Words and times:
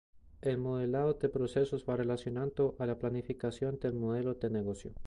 El 0.41 0.57
modelado 0.57 1.13
de 1.13 1.29
procesos 1.29 1.85
va 1.87 1.95
relacionado 1.95 2.73
a 2.79 2.87
la 2.87 2.97
planificación 2.97 3.77
del 3.79 3.93
modelo 3.93 4.33
de 4.33 4.49
negocio. 4.49 4.93